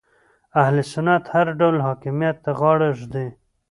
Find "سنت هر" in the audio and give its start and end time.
0.91-1.47